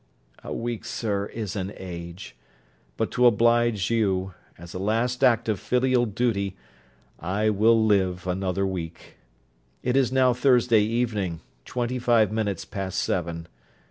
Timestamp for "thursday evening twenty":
10.33-11.99